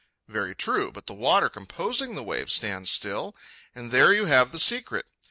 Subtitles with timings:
[0.27, 3.35] Very true, but the water composing the wave stands still,
[3.75, 5.05] and there you have the secret.